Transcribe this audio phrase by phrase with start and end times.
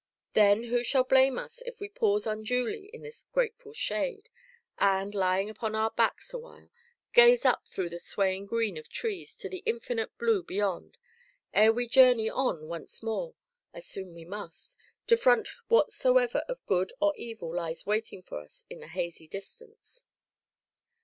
[0.33, 4.31] Then who shall blame us if we pause unduly in this grateful shade,
[4.79, 6.71] and, lying upon our backs a while,
[7.13, 10.97] gaze up through the swaying green of trees to the infinite blue beyond,
[11.53, 13.35] ere we journey on once more,
[13.75, 14.75] as soon we must,
[15.05, 20.07] to front whatsoever of good or evil lies waiting for us in the hazy distance.